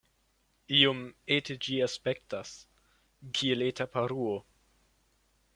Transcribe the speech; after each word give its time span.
Iom 0.77 1.01
ete 1.35 1.57
ĝi 1.67 1.77
aspektas, 1.87 2.55
kiel 3.41 3.67
eta 3.69 3.91
paruo. 3.97 4.37